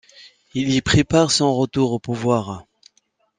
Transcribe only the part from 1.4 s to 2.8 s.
retour au pouvoir.